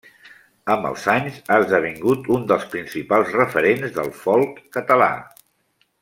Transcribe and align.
Amb 0.75 0.85
els 0.91 1.03
anys 1.15 1.35
ha 1.49 1.57
esdevingut 1.65 2.29
un 2.37 2.47
dels 2.53 2.65
principals 2.73 3.35
referents 3.37 3.93
del 4.01 4.09
folk 4.25 4.57
català. 4.79 5.11